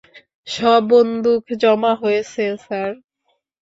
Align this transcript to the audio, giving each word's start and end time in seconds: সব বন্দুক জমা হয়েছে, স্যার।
সব 0.47 0.81
বন্দুক 0.91 1.43
জমা 1.61 1.93
হয়েছে, 2.01 2.43
স্যার। 2.65 2.91